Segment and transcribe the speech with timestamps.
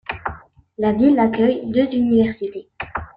[0.79, 2.71] La ville accueille deux universités.